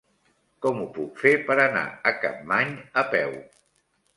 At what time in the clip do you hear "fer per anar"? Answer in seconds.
1.25-1.85